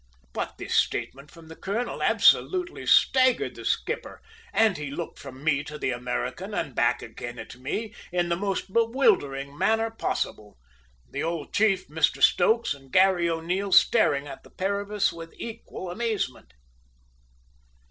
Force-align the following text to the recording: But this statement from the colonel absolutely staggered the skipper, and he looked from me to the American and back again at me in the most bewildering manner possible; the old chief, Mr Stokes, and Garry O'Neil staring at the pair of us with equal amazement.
But 0.33 0.57
this 0.57 0.73
statement 0.73 1.29
from 1.29 1.47
the 1.47 1.55
colonel 1.55 2.01
absolutely 2.01 2.87
staggered 2.87 3.53
the 3.53 3.63
skipper, 3.63 4.19
and 4.51 4.75
he 4.75 4.89
looked 4.89 5.19
from 5.19 5.43
me 5.43 5.63
to 5.65 5.77
the 5.77 5.91
American 5.91 6.55
and 6.55 6.73
back 6.73 7.03
again 7.03 7.37
at 7.37 7.55
me 7.55 7.93
in 8.11 8.27
the 8.29 8.35
most 8.35 8.73
bewildering 8.73 9.55
manner 9.55 9.91
possible; 9.91 10.57
the 11.11 11.21
old 11.21 11.53
chief, 11.53 11.87
Mr 11.87 12.19
Stokes, 12.23 12.73
and 12.73 12.91
Garry 12.91 13.29
O'Neil 13.29 13.71
staring 13.71 14.25
at 14.25 14.41
the 14.41 14.49
pair 14.49 14.79
of 14.79 14.89
us 14.89 15.13
with 15.13 15.35
equal 15.37 15.91
amazement. 15.91 16.55